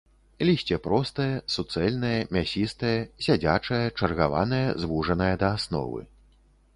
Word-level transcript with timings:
Лісце 0.47 0.77
простае, 0.85 1.33
суцэльнае, 1.55 2.15
мясістае, 2.37 2.93
сядзячае, 3.25 3.81
чаргаванае, 3.99 4.63
звужанае 4.85 5.31
да 5.45 5.51
асновы. 5.59 6.01